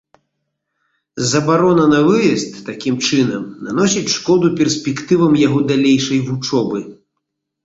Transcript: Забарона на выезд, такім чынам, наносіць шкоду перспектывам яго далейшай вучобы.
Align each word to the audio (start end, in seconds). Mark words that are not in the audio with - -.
Забарона 1.31 1.83
на 1.91 1.99
выезд, 2.07 2.55
такім 2.69 2.95
чынам, 3.09 3.43
наносіць 3.67 4.13
шкоду 4.17 4.47
перспектывам 4.63 5.37
яго 5.45 5.59
далейшай 5.75 6.19
вучобы. 6.33 6.79